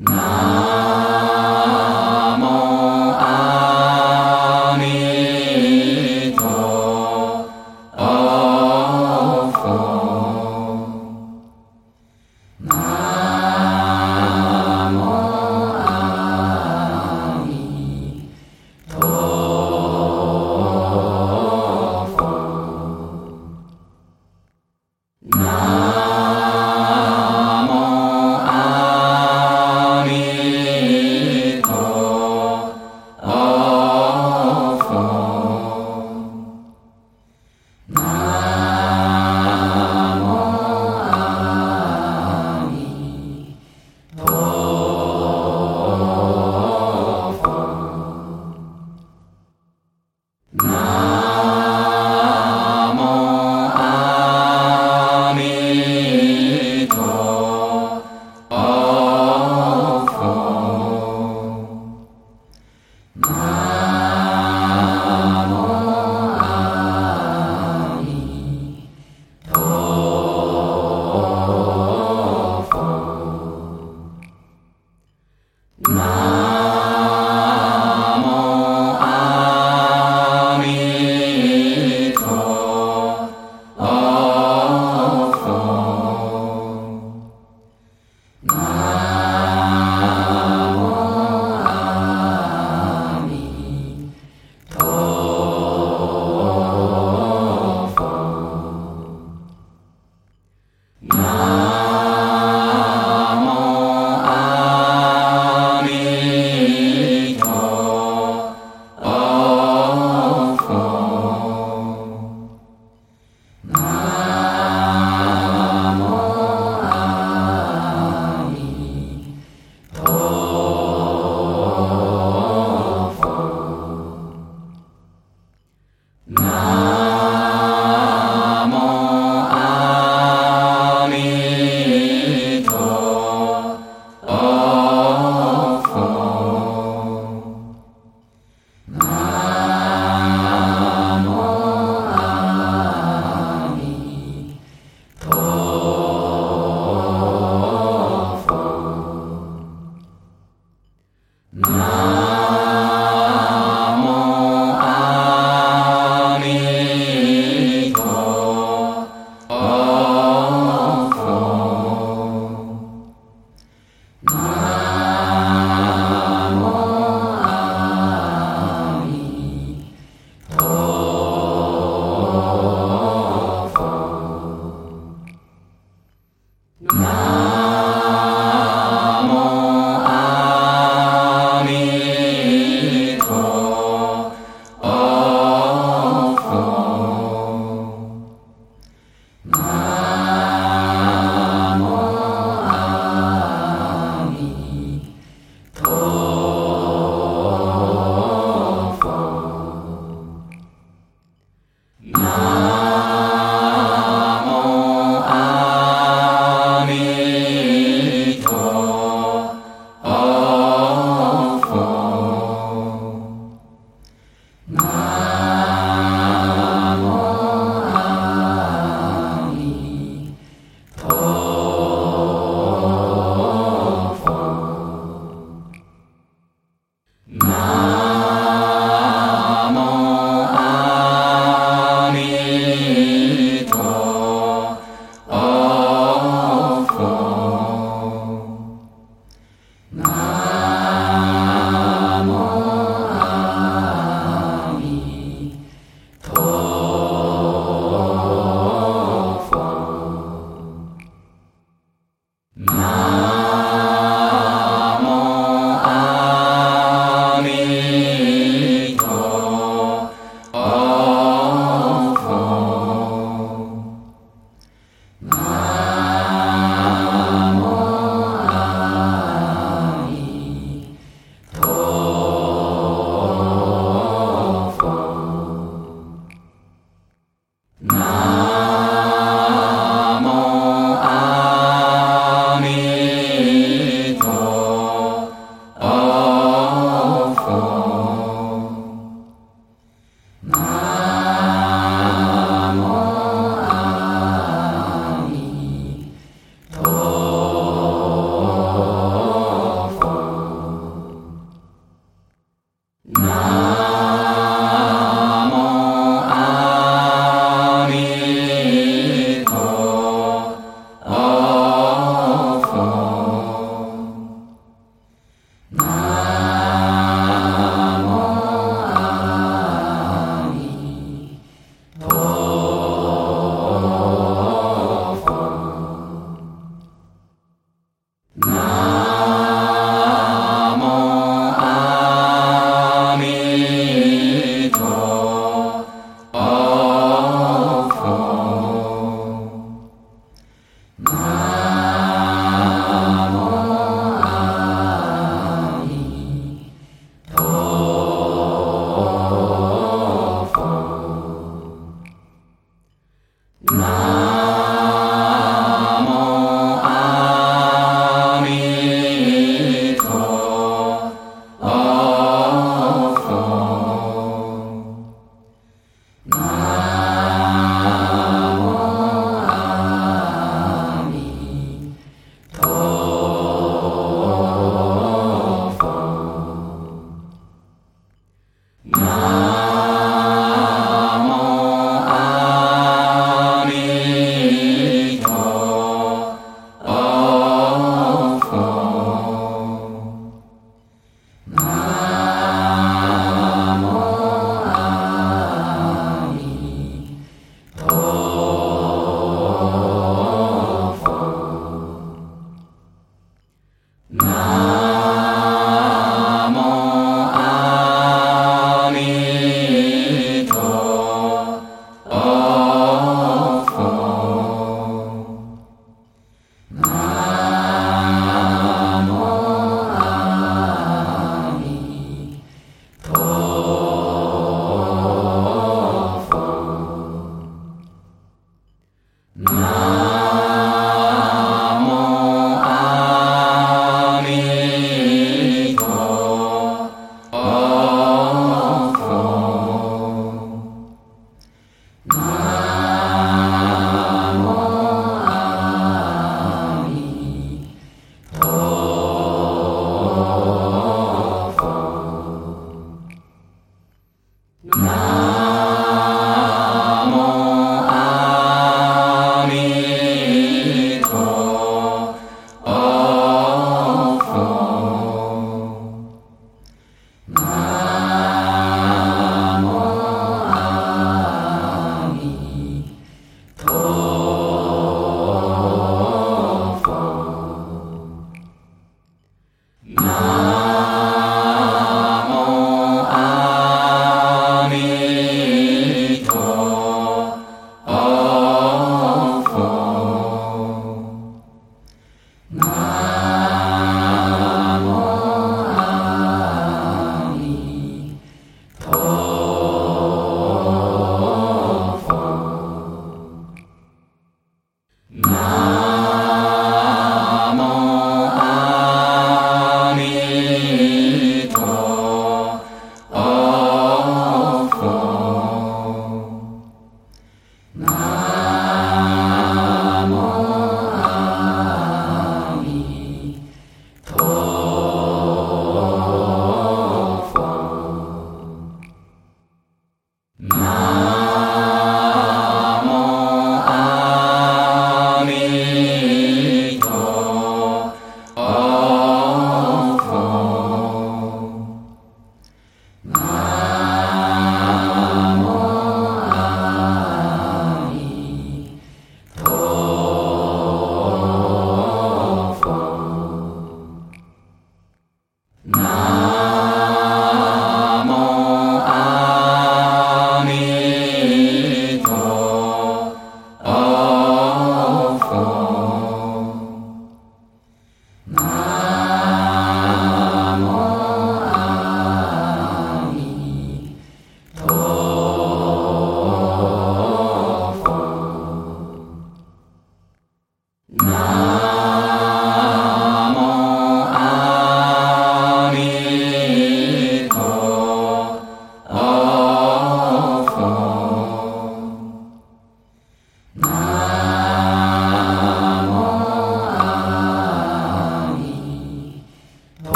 [0.00, 0.37] Namo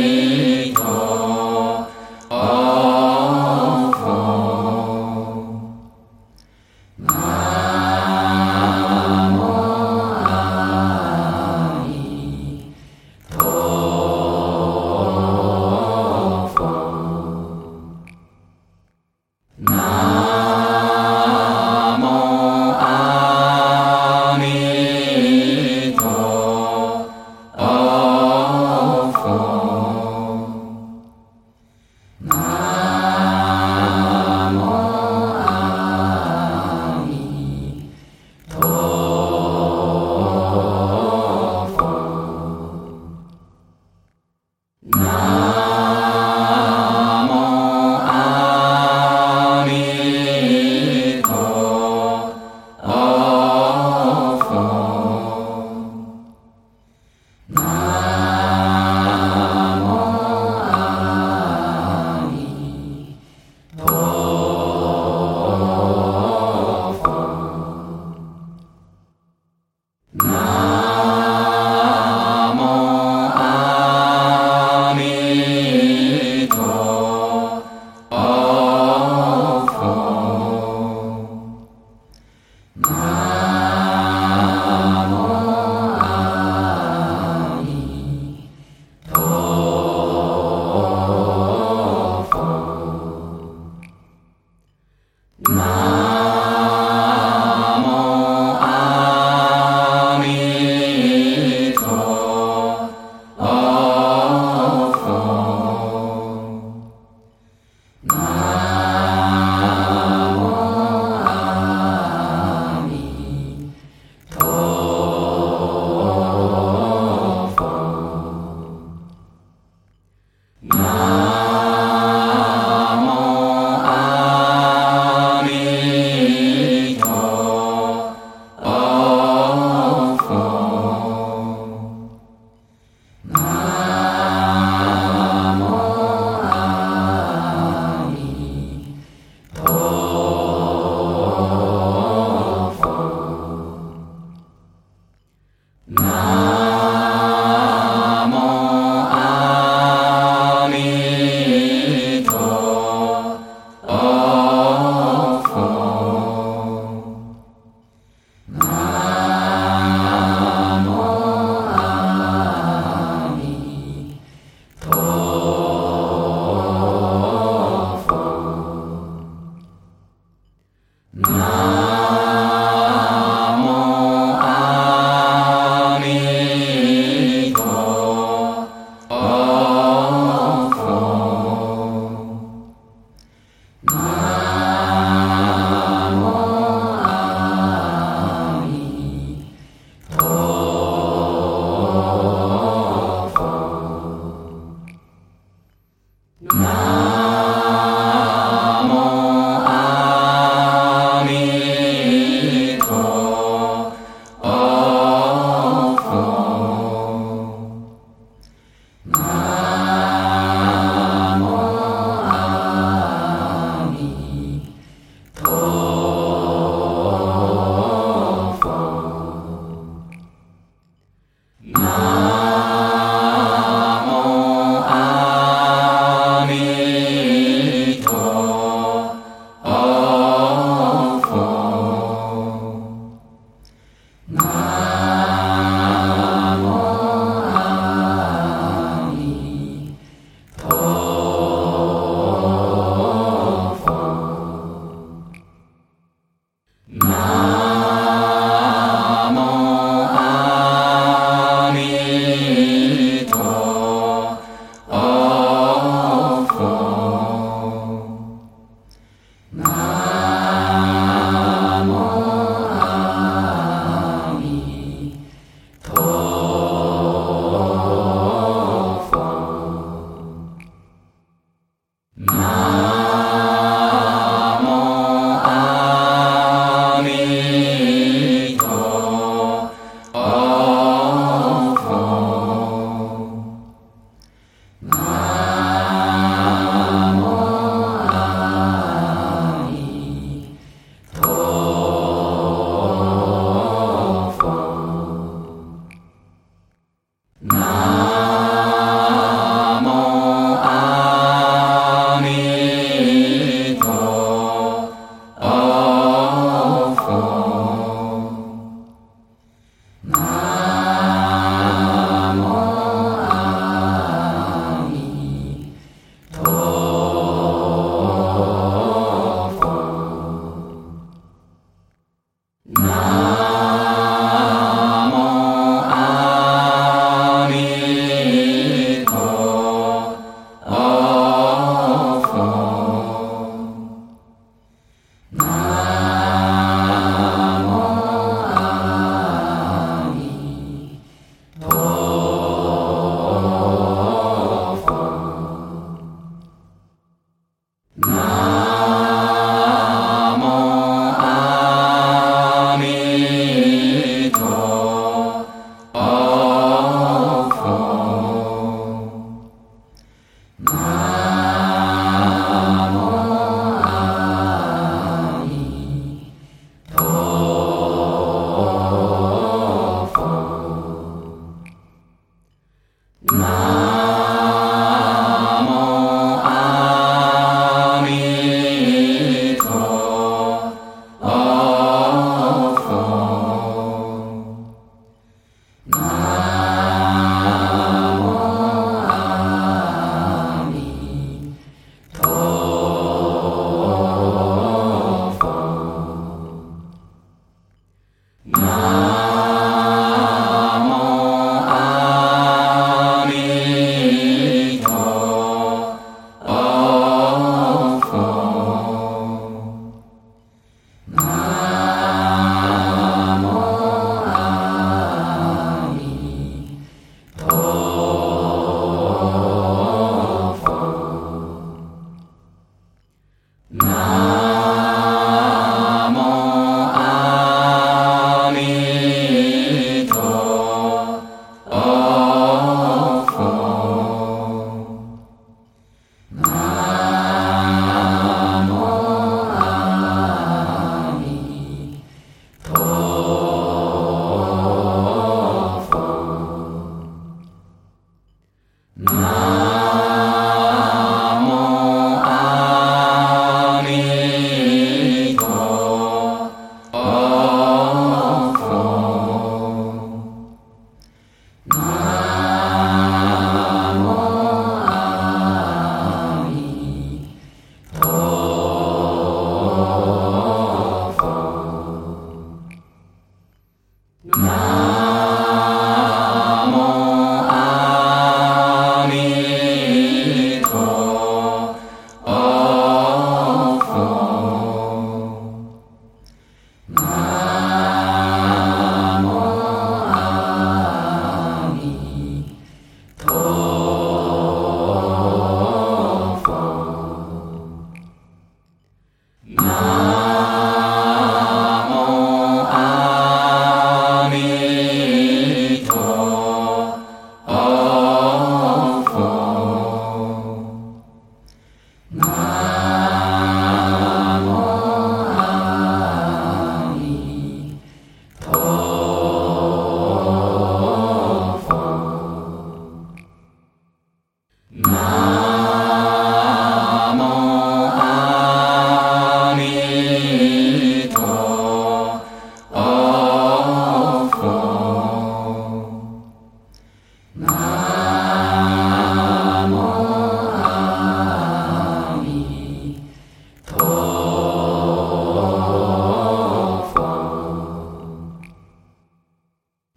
[0.00, 0.79] You.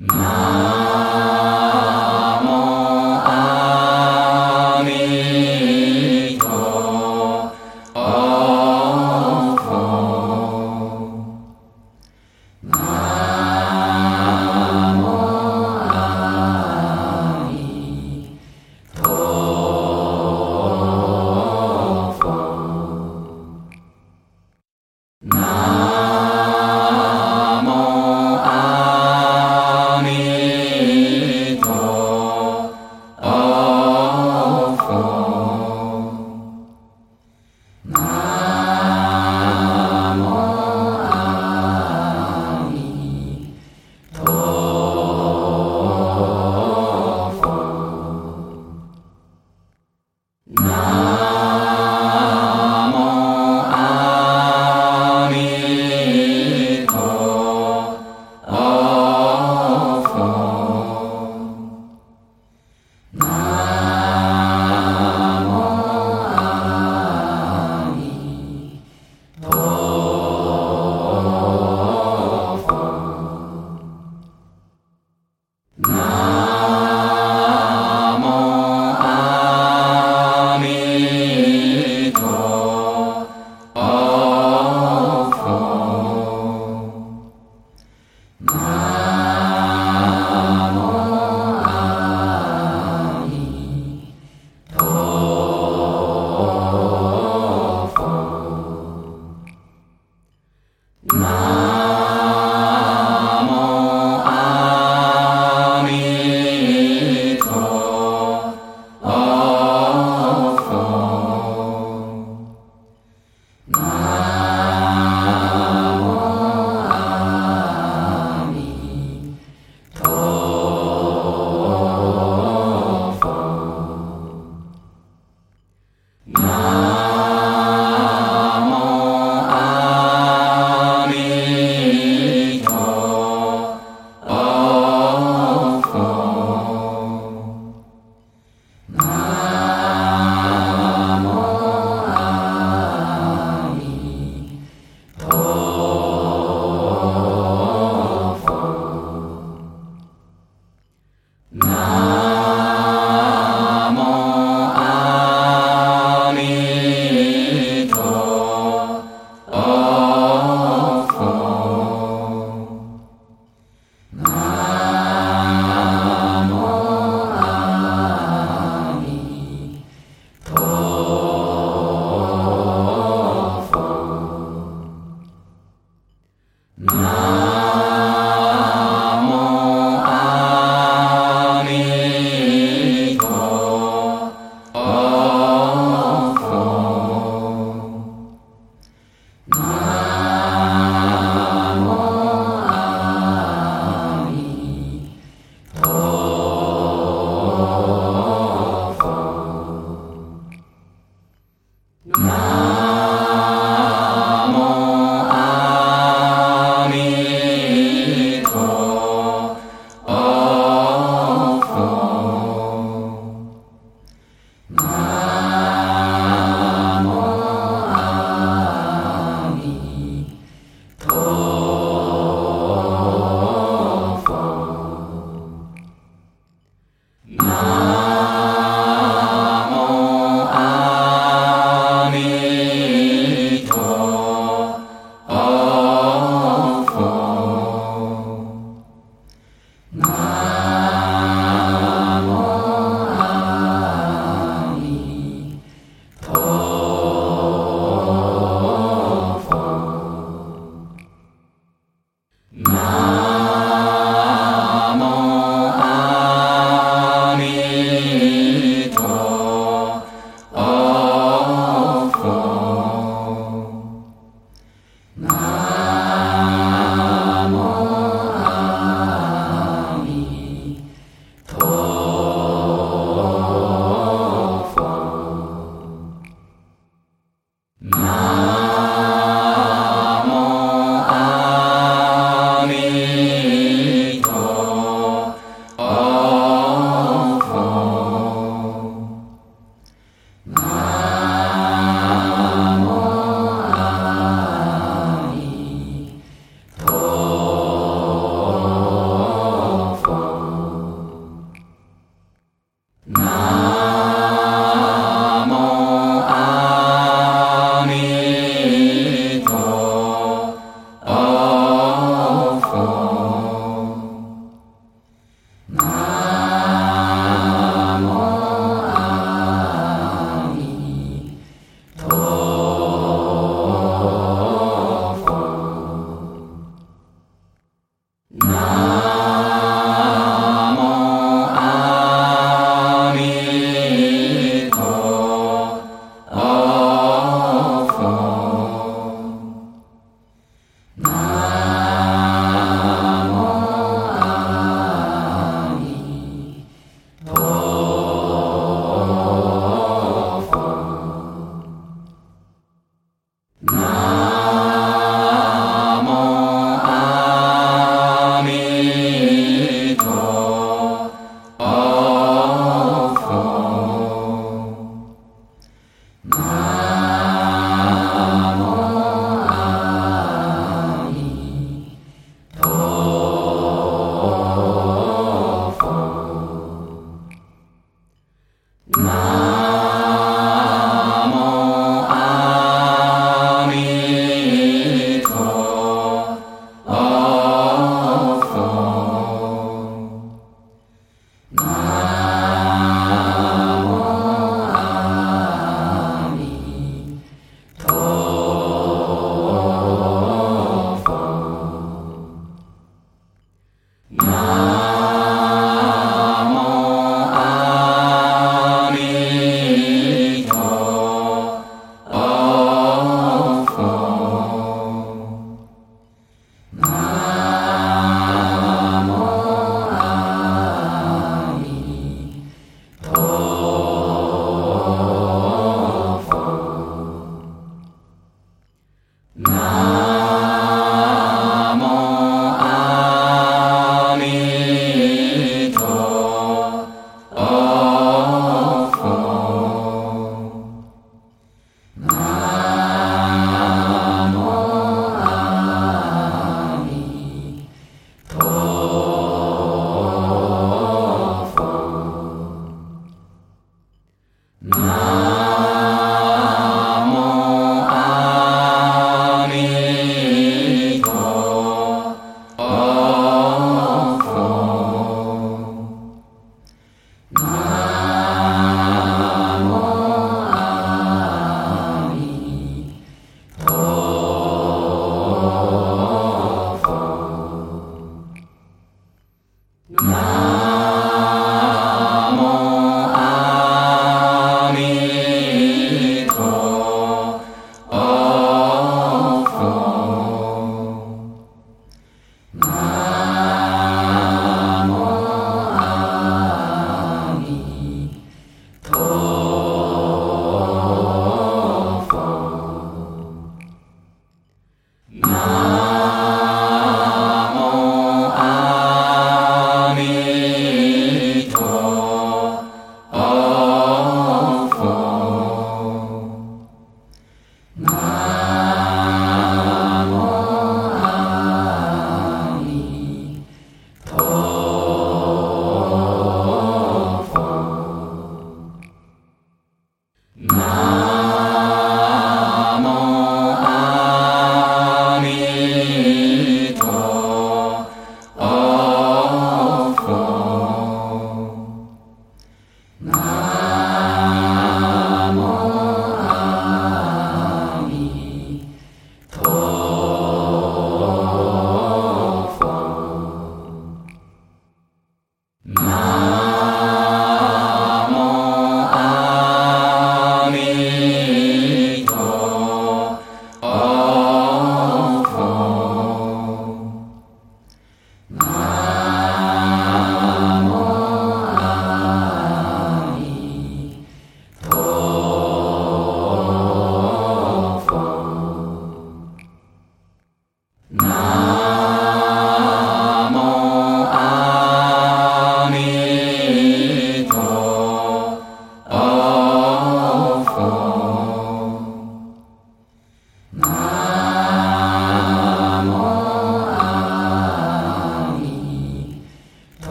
[0.00, 0.37] No.